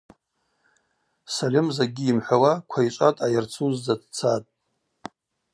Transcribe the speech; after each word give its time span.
Сальым 1.33 1.67
закӏгьи 1.75 2.05
йымхӏвауа 2.07 2.53
Квайчӏва 2.69 3.07
дъайырцуздза 3.17 3.95
дцатӏ. 4.01 4.51